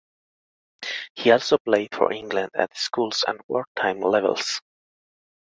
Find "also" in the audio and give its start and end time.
1.29-1.59